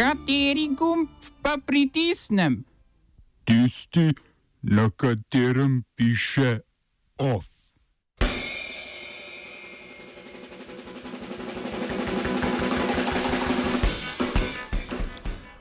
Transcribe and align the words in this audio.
Kateri 0.00 0.72
gumb 0.72 1.08
pa 1.44 1.58
pritisnem? 1.66 2.64
Tisti, 3.44 4.14
na 4.62 4.88
katerem 4.96 5.84
piše 5.92 6.64
OF. 7.20 7.44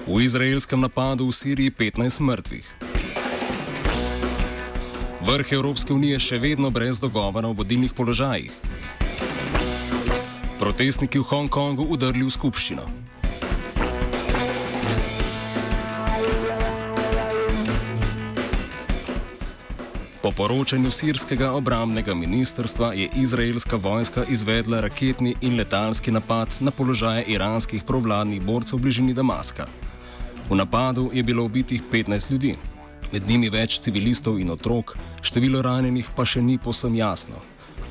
V 0.07 0.21
izraelskem 0.23 0.79
napadu 0.79 1.27
v 1.27 1.35
Siriji 1.35 1.71
15 1.75 2.23
mrtvih. 2.23 2.65
Vrh 5.27 5.51
Evropske 5.51 5.91
unije 5.91 6.15
še 6.15 6.39
vedno 6.39 6.71
brez 6.71 7.03
dogovora 7.03 7.51
o 7.51 7.53
vodilnih 7.59 7.91
položajih. 7.91 8.55
Protestniki 10.63 11.19
v 11.19 11.27
Hongkongu 11.27 11.91
udrli 11.91 12.23
v 12.23 12.31
skupščino. 12.31 12.87
Po 20.29 20.33
poročanju 20.45 20.91
sirskega 20.91 21.51
obramnega 21.51 22.13
ministrstva 22.13 22.93
je 22.93 23.09
izraelska 23.15 23.75
vojska 23.75 24.25
izvedla 24.29 24.81
raketni 24.81 25.35
in 25.41 25.55
letalski 25.57 26.11
napad 26.11 26.47
na 26.59 26.71
položaje 26.71 27.23
iranskih 27.27 27.83
provladnih 27.83 28.41
borcev 28.41 28.77
v 28.77 28.81
bližini 28.81 29.13
Damaska. 29.13 29.65
V 30.49 30.55
napadu 30.55 31.09
je 31.13 31.23
bilo 31.23 31.43
ubitih 31.43 31.81
15 31.91 32.31
ljudi, 32.31 32.55
med 33.11 33.27
njimi 33.27 33.49
več 33.49 33.79
civilistov 33.79 34.39
in 34.39 34.53
otrok, 34.53 34.97
število 35.21 35.65
ranjenih 35.65 36.13
pa 36.15 36.25
še 36.25 36.45
ni 36.45 36.59
posem 36.61 36.95
jasno. 36.95 37.41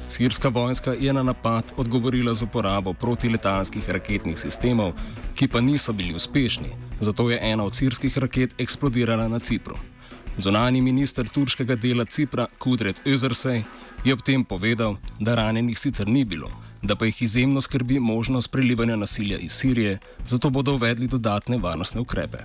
Sirska 0.08 0.48
vojska 0.48 0.94
je 0.94 1.12
na 1.12 1.26
napad 1.26 1.74
odgovorila 1.76 2.34
z 2.34 2.46
uporabo 2.46 2.94
protiletalskih 2.94 3.90
raketnih 3.90 4.38
sistemov, 4.38 4.94
ki 5.34 5.48
pa 5.48 5.60
niso 5.60 5.92
bili 5.92 6.14
uspešni, 6.14 6.70
zato 7.00 7.30
je 7.30 7.42
ena 7.42 7.64
od 7.64 7.74
sirskih 7.74 8.18
raket 8.18 8.54
eksplodirala 8.62 9.28
na 9.28 9.38
Cipru. 9.38 9.97
Zonani 10.38 10.80
minister 10.80 11.28
turškega 11.28 11.74
dela 11.74 12.04
Cipra 12.04 12.46
Kudret 12.58 13.02
Özersej 13.06 13.64
je 14.04 14.12
ob 14.14 14.22
tem 14.22 14.44
povedal, 14.44 14.96
da 15.18 15.34
ranjenih 15.34 15.78
sicer 15.78 16.06
ni 16.08 16.24
bilo, 16.24 16.50
da 16.82 16.94
pa 16.96 17.08
jih 17.08 17.22
izjemno 17.22 17.60
skrbi 17.60 17.98
možnost 17.98 18.52
prelivanja 18.52 18.96
nasilja 18.96 19.38
iz 19.38 19.52
Sirije, 19.52 19.98
zato 20.26 20.50
bodo 20.50 20.74
uvedli 20.78 21.06
dodatne 21.06 21.58
varnostne 21.58 22.00
ukrepe. 22.00 22.38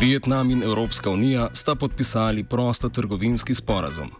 Vietnam 0.00 0.50
in 0.50 0.62
Evropska 0.62 1.10
unija 1.10 1.48
sta 1.54 1.74
podpisali 1.74 2.44
prostotrgovinski 2.44 3.54
sporazum. 3.54 4.10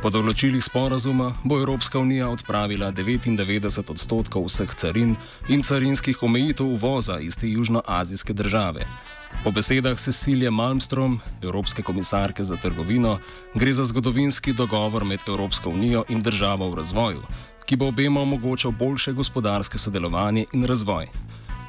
Po 0.00 0.08
določilih 0.08 0.62
sporazuma 0.64 1.26
bo 1.44 1.58
Evropska 1.60 2.00
unija 2.00 2.30
odpravila 2.32 2.86
99 2.96 3.90
odstotkov 3.92 4.46
vseh 4.46 4.70
carin 4.72 5.10
in 5.52 5.60
carinskih 5.60 6.22
omejitev 6.24 6.70
uvoza 6.72 7.18
iz 7.20 7.36
te 7.36 7.50
južnoazijske 7.50 8.32
države. 8.32 8.86
Po 9.44 9.52
besedah 9.52 9.98
Cecilije 10.00 10.48
Malmström, 10.50 11.18
Evropske 11.42 11.84
komisarke 11.84 12.44
za 12.44 12.56
trgovino, 12.56 13.18
gre 13.54 13.74
za 13.76 13.84
zgodovinski 13.84 14.56
dogovor 14.56 15.04
med 15.04 15.28
Evropsko 15.28 15.70
unijo 15.70 16.06
in 16.08 16.24
državo 16.24 16.70
v 16.70 16.80
razvoju, 16.80 17.20
ki 17.68 17.76
bo 17.76 17.92
obema 17.92 18.24
omogočal 18.24 18.72
boljše 18.72 19.12
gospodarske 19.12 19.78
sodelovanje 19.78 20.46
in 20.52 20.64
razvoj. 20.64 21.12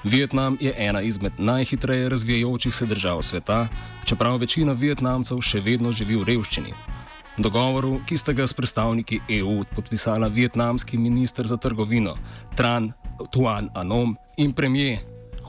Vietnam 0.03 0.55
je 0.61 0.71
ena 0.77 1.01
izmed 1.01 1.35
najhitreje 1.37 2.09
razvijajočih 2.09 2.75
se 2.75 2.85
držav 2.85 3.21
sveta, 3.27 3.67
čeprav 4.07 4.39
večina 4.39 4.71
Vietnamcev 4.71 5.43
še 5.43 5.59
vedno 5.59 5.91
živi 5.91 6.15
v 6.15 6.31
revščini. 6.31 7.00
Dogovoru, 7.37 8.01
ki 8.03 8.17
sta 8.17 8.33
ga 8.35 8.43
s 8.43 8.53
predstavniki 8.53 9.21
EU 9.39 9.61
podpisala 9.75 10.27
vietnamski 10.27 10.97
minister 10.97 11.47
za 11.47 11.57
trgovino 11.57 12.17
Tran 12.55 12.91
Tuan 13.31 13.69
Anom 13.73 14.17
in 14.37 14.51
premijer 14.51 14.99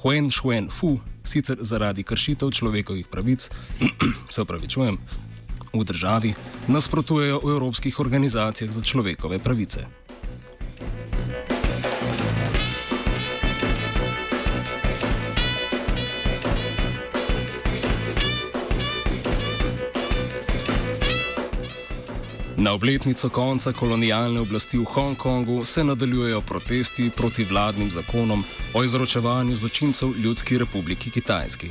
Huen 0.02 0.30
Shuen 0.30 0.68
Fu, 0.70 0.98
sicer 1.24 1.58
zaradi 1.60 2.02
kršitev 2.02 2.50
človekovih 2.50 3.06
pravic, 3.10 3.50
se 4.34 4.42
upravičujem, 4.42 4.98
v 5.72 5.84
državi 5.84 6.34
nasprotujejo 6.68 7.40
v 7.42 7.50
evropskih 7.50 8.00
organizacijah 8.00 8.70
za 8.70 8.82
človekove 8.82 9.38
pravice. 9.38 9.86
Na 22.56 22.72
obletnico 22.72 23.28
konca 23.28 23.72
kolonialne 23.72 24.40
oblasti 24.40 24.78
v 24.78 24.84
Hongkongu 24.84 25.64
se 25.64 25.84
nadaljujejo 25.84 26.40
protesti 26.40 27.10
proti 27.16 27.44
vladnim 27.44 27.90
zakonom 27.90 28.44
o 28.74 28.84
izročevanju 28.84 29.56
zločincev 29.56 30.12
Ljudski 30.24 30.58
republiki 30.58 31.10
Kitajski. 31.10 31.70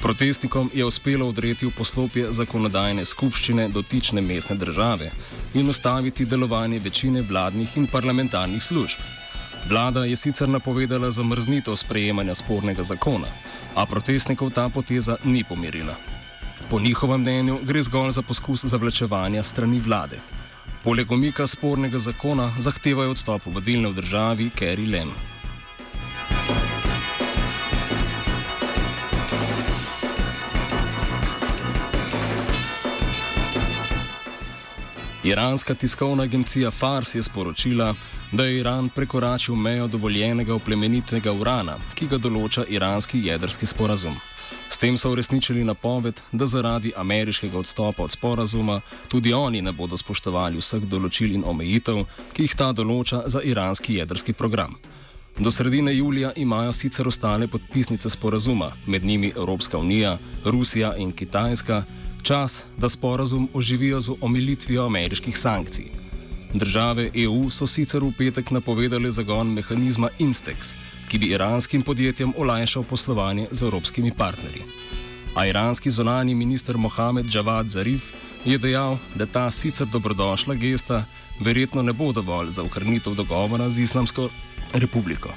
Protestnikom 0.00 0.70
je 0.74 0.84
uspelo 0.84 1.28
odreti 1.28 1.66
v 1.66 1.72
poslopje 1.78 2.32
zakonodajne 2.32 3.04
skupščine 3.04 3.68
dotične 3.68 4.20
mestne 4.20 4.56
države 4.56 5.10
in 5.54 5.68
ustaviti 5.68 6.24
delovanje 6.24 6.78
večine 6.78 7.22
vladnih 7.22 7.76
in 7.76 7.86
parlamentarnih 7.86 8.62
služb. 8.62 8.98
Vlada 9.68 10.04
je 10.04 10.16
sicer 10.16 10.48
napovedala 10.48 11.10
zamrznitev 11.10 11.76
sprejemanja 11.76 12.34
spornega 12.34 12.82
zakona, 12.82 13.28
a 13.74 13.86
protestnikov 13.86 14.50
ta 14.50 14.68
poteza 14.68 15.16
ni 15.24 15.44
pomirila. 15.44 16.19
Po 16.70 16.80
njihovem 16.80 17.20
mnenju 17.20 17.58
gre 17.62 17.82
zgolj 17.82 18.10
za 18.10 18.22
poskus 18.22 18.64
zavlačevanja 18.64 19.42
strani 19.42 19.80
vlade. 19.80 20.20
Poleg 20.84 21.12
omika 21.12 21.46
spornega 21.46 21.98
zakona 21.98 22.52
zahtevajo 22.58 23.10
odstop 23.10 23.42
vodilne 23.46 23.88
v 23.88 23.94
državi 23.94 24.50
Kerry 24.58 24.86
Lem. 24.90 25.10
Iranska 35.24 35.74
tiskovna 35.74 36.22
agencija 36.22 36.70
Fars 36.70 37.14
je 37.14 37.22
sporočila, 37.22 37.94
da 38.32 38.44
je 38.44 38.58
Iran 38.60 38.88
prekoračil 38.88 39.54
mejo 39.54 39.86
dovoljenega 39.86 40.54
oplemenitnega 40.54 41.32
urana, 41.32 41.76
ki 41.94 42.06
ga 42.06 42.18
določa 42.18 42.64
iranski 42.68 43.26
jedrski 43.26 43.66
sporazum. 43.66 44.29
S 44.70 44.78
tem 44.78 44.98
so 44.98 45.10
uresničili 45.10 45.64
napoved, 45.64 46.20
da 46.32 46.46
zaradi 46.46 46.92
ameriškega 46.96 47.58
odstopa 47.58 48.02
od 48.02 48.10
sporazuma 48.10 48.80
tudi 49.08 49.32
oni 49.32 49.62
ne 49.62 49.72
bodo 49.72 49.96
spoštovali 49.96 50.58
vseh 50.58 50.86
določil 50.86 51.34
in 51.34 51.44
omejitev, 51.44 52.04
ki 52.32 52.42
jih 52.46 52.56
ta 52.56 52.72
določa 52.72 53.22
za 53.26 53.42
iranski 53.42 53.98
jedrski 54.00 54.32
program. 54.32 54.76
Do 55.38 55.50
sredine 55.50 55.94
julija 55.96 56.32
imajo 56.36 56.72
sicer 56.72 57.08
ostale 57.08 57.46
podpisnice 57.48 58.10
sporazuma, 58.10 58.72
med 58.86 59.04
njimi 59.04 59.32
Evropska 59.36 59.78
unija, 59.78 60.18
Rusija 60.44 60.96
in 60.96 61.12
Kitajska, 61.12 61.84
čas, 62.22 62.64
da 62.76 62.88
sporazum 62.88 63.48
oživijo 63.54 64.00
z 64.00 64.12
omilitvijo 64.20 64.86
ameriških 64.86 65.38
sankcij. 65.38 65.90
Države 66.54 67.10
EU 67.14 67.50
so 67.50 67.66
sicer 67.66 68.04
v 68.04 68.12
petek 68.18 68.50
napovedali 68.50 69.10
zagon 69.10 69.52
mehanizma 69.54 70.08
Instex 70.18 70.74
ki 71.10 71.18
bi 71.18 71.32
iranskim 71.34 71.82
podjetjem 71.82 72.32
olajšal 72.38 72.86
poslovanje 72.86 73.48
z 73.50 73.62
evropskimi 73.66 74.12
partnerji. 74.14 74.62
A 75.34 75.46
iranski 75.46 75.90
zonani 75.90 76.34
minister 76.34 76.78
Mohamed 76.78 77.34
Javad 77.34 77.68
Zarif 77.68 78.14
je 78.44 78.58
dejal, 78.58 78.98
da 79.14 79.26
ta 79.26 79.50
sicer 79.50 79.86
dobrodošla 79.86 80.54
gesta 80.54 81.04
verjetno 81.40 81.82
ne 81.82 81.92
bo 81.92 82.12
dovolj 82.12 82.50
za 82.50 82.62
ohranitev 82.62 83.14
dogovora 83.14 83.70
z 83.70 83.78
Islamsko 83.78 84.28
republiko. 84.72 85.30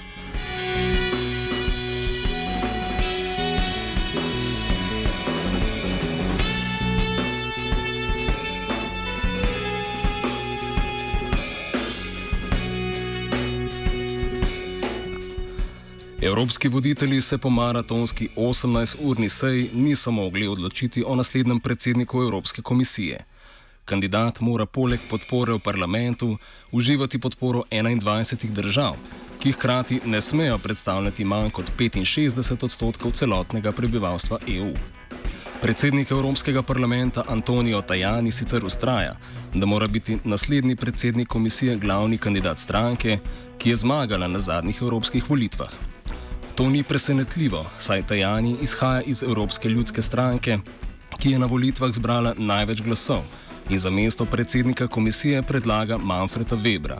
Evropski 16.25 16.67
voditelji 16.67 17.21
se 17.21 17.37
po 17.37 17.49
maratonski 17.49 18.29
18-urni 18.35 19.29
seji 19.29 19.69
niso 19.73 20.11
mogli 20.11 20.47
odločiti 20.47 21.03
o 21.07 21.15
naslednjem 21.15 21.59
predsedniku 21.59 22.21
Evropske 22.21 22.61
komisije. 22.61 23.19
Kandidat 23.85 24.39
mora 24.39 24.65
poleg 24.65 24.99
podpore 25.09 25.53
v 25.53 25.59
parlamentu 25.59 26.37
uživati 26.71 27.19
podporo 27.19 27.63
21 27.71 28.51
držav, 28.51 28.95
ki 29.39 29.51
hkrati 29.51 29.99
ne 30.05 30.21
smejo 30.21 30.57
predstavljati 30.57 31.25
manj 31.25 31.49
kot 31.49 31.71
65 31.77 32.63
odstotkov 32.63 33.11
celotnega 33.11 33.71
prebivalstva 33.71 34.39
EU. 34.47 34.73
Predsednik 35.61 36.11
Evropskega 36.11 36.61
parlamenta 36.61 37.23
Antonijo 37.27 37.81
Tajani 37.81 38.31
sicer 38.31 38.65
ustraja, 38.65 39.15
da 39.53 39.65
mora 39.65 39.87
biti 39.87 40.17
naslednji 40.23 40.75
predsednik 40.75 41.27
komisije 41.27 41.75
glavni 41.75 42.17
kandidat 42.17 42.59
stranke, 42.59 43.17
ki 43.57 43.69
je 43.69 43.75
zmagala 43.75 44.27
na 44.27 44.39
zadnjih 44.39 44.81
evropskih 44.81 45.29
volitvah. 45.29 45.69
To 46.55 46.69
ni 46.69 46.83
presenetljivo, 46.83 47.65
saj 47.79 48.03
Tajani 48.07 48.57
izhaja 48.61 49.01
iz 49.01 49.23
Evropske 49.23 49.69
ljudske 49.69 50.01
stranke, 50.01 50.57
ki 51.19 51.31
je 51.31 51.39
na 51.39 51.45
volitvah 51.45 51.91
zbrala 51.91 52.35
največ 52.37 52.81
glasov, 52.81 53.23
in 53.69 53.79
za 53.79 53.89
mesto 53.89 54.25
predsednika 54.25 54.87
komisije 54.87 55.41
predlaga 55.43 55.97
Manfreda 55.97 56.55
Webra. 56.55 56.99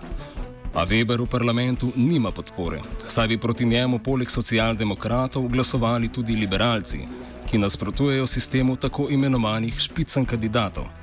A 0.74 0.86
Weber 0.86 1.22
v 1.22 1.28
parlamentu 1.30 1.92
nima 1.96 2.32
podpore, 2.32 2.82
saj 3.08 3.28
bi 3.28 3.38
proti 3.38 3.66
njemu 3.66 4.00
poleg 4.00 4.30
socialdemokratov 4.30 5.48
glasovali 5.48 6.10
tudi 6.10 6.36
liberalci, 6.36 7.00
ki 7.46 7.58
nasprotujejo 7.58 8.26
sistemu 8.28 8.76
tako 8.76 9.08
imenovanih 9.10 9.80
špicen 9.80 10.26
kandidatov. 10.26 11.03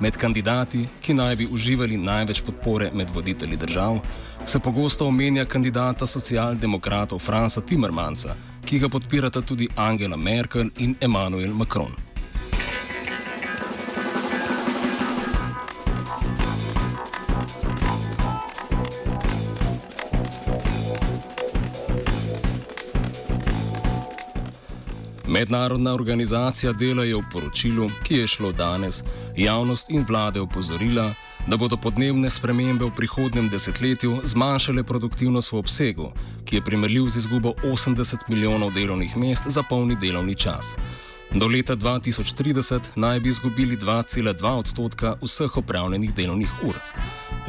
Med 0.00 0.16
kandidati, 0.16 0.84
ki 1.02 1.14
naj 1.14 1.36
bi 1.36 1.46
uživali 1.50 1.96
največ 1.96 2.40
podpore 2.46 2.90
med 2.94 3.10
voditelji 3.14 3.56
držav, 3.56 3.98
se 4.46 4.58
pogosto 4.58 5.06
omenja 5.06 5.44
kandidata 5.44 6.06
socialdemokratov 6.06 7.18
Franza 7.18 7.60
Timmermansa, 7.60 8.36
ki 8.64 8.78
ga 8.78 8.88
podpirata 8.88 9.42
tudi 9.42 9.68
Angela 9.76 10.16
Merkel 10.16 10.70
in 10.78 10.94
Emmanuel 11.00 11.50
Macron. 11.54 12.07
Mednarodna 25.28 25.94
organizacija 25.94 26.72
dela 26.72 27.04
je 27.04 27.16
v 27.16 27.22
poročilu, 27.32 27.90
ki 28.02 28.14
je 28.14 28.26
šlo 28.26 28.52
danes, 28.52 29.02
javnost 29.36 29.90
in 29.90 30.04
vlade 30.08 30.40
opozorila, 30.40 31.14
da 31.46 31.56
bodo 31.56 31.76
podnebne 31.76 32.30
spremembe 32.30 32.84
v 32.84 32.94
prihodnem 32.96 33.48
desetletju 33.48 34.20
zmanjšale 34.24 34.82
produktivnost 34.82 35.52
v 35.52 35.58
obsegu, 35.58 36.12
ki 36.44 36.56
je 36.56 36.64
primerljiv 36.64 37.08
z 37.08 37.16
izgubo 37.16 37.52
80 37.64 38.24
milijonov 38.28 38.72
delovnih 38.72 39.16
mest 39.16 39.44
za 39.46 39.62
polni 39.62 39.96
delovni 40.00 40.34
čas. 40.34 40.76
Do 41.30 41.46
leta 41.46 41.76
2030 41.76 42.80
naj 42.96 43.20
bi 43.20 43.28
izgubili 43.28 43.76
2,2 43.76 44.52
odstotka 44.58 45.16
vseh 45.22 45.56
opravljenih 45.56 46.14
delovnih 46.14 46.50
ur. 46.64 46.80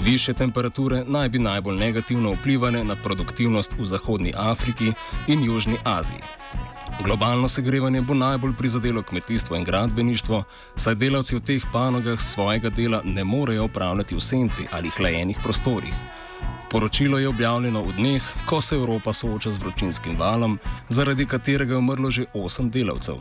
Više 0.04 0.34
temperature 0.34 1.04
naj 1.08 1.30
bi 1.30 1.40
najbolj 1.40 1.78
negativno 1.78 2.34
vplivali 2.34 2.84
na 2.84 2.96
produktivnost 2.96 3.76
v 3.80 3.86
Zahodnji 3.86 4.34
Afriki 4.36 4.92
in 5.28 5.44
Južni 5.44 5.78
Aziji. 5.84 6.24
Globalno 7.04 7.48
segrevanje 7.48 8.02
bo 8.02 8.14
najbolj 8.14 8.54
prizadelo 8.58 9.02
kmetijstvo 9.04 9.56
in 9.56 9.64
gradbeništvo, 9.64 10.44
saj 10.76 10.96
delavci 10.96 11.36
v 11.36 11.40
teh 11.40 11.64
panogah 11.74 12.20
svojega 12.20 12.70
dela 12.70 13.02
ne 13.06 13.24
morejo 13.24 13.64
opravljati 13.64 14.16
v 14.16 14.20
senci 14.20 14.66
ali 14.72 14.90
hlajenih 14.90 15.38
prostorih. 15.44 15.94
Poročilo 16.70 17.20
je 17.20 17.28
objavljeno 17.28 17.82
v 17.84 17.94
dneh, 17.98 18.24
ko 18.46 18.62
se 18.62 18.76
Evropa 18.76 19.14
sooča 19.14 19.52
z 19.52 19.58
vročinskim 19.58 20.18
valom, 20.20 20.60
zaradi 20.90 21.26
katerega 21.26 21.74
je 21.74 21.78
umrlo 21.78 22.12
že 22.12 22.26
osem 22.34 22.70
delavcev. 22.70 23.16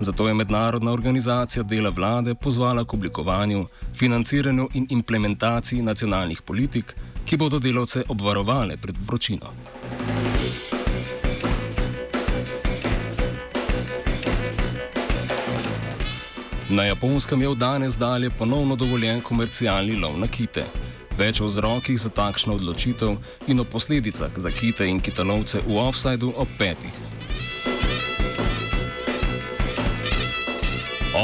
Zato 0.00 0.28
je 0.28 0.34
mednarodna 0.34 0.92
organizacija 0.92 1.62
dela 1.62 1.90
vlade 1.90 2.34
pozvala 2.34 2.84
k 2.84 2.94
oblikovanju, 2.94 3.66
financiranju 3.94 4.68
in 4.74 4.86
implementaciji 4.90 5.82
nacionalnih 5.82 6.42
politik, 6.42 6.94
ki 7.24 7.36
bodo 7.36 7.58
delavce 7.58 8.02
obvarovale 8.08 8.76
pred 8.76 8.96
vročino. 9.06 9.52
Na 16.72 16.84
japonskem 16.84 17.42
je 17.42 17.48
od 17.48 17.58
danes 17.58 17.98
dalje 17.98 18.30
ponovno 18.30 18.76
dovoljen 18.76 19.20
komercialni 19.20 19.96
lov 19.96 20.18
na 20.18 20.26
kite. 20.26 20.64
Več 21.18 21.40
o 21.40 21.44
vzrokih 21.44 22.00
za 22.00 22.08
takšno 22.08 22.54
odločitev 22.56 23.16
in 23.46 23.60
o 23.60 23.64
posledicah 23.64 24.30
za 24.36 24.50
kite 24.50 24.88
in 24.88 25.00
kitalovce 25.00 25.60
v 25.66 25.76
offsajdu 25.76 26.32
ob 26.36 26.48
petih. 26.58 26.92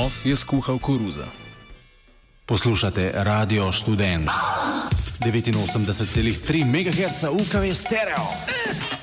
Off 0.05 0.27
je 0.27 0.37
skuhal 0.37 0.79
koruza. 0.79 1.27
Poslušate 2.47 3.13
Radio 3.15 3.73
Student 3.73 4.29
89,3 4.29 6.65
MHz 6.69 7.25
UKV 7.25 7.75
stereo. 7.75 8.98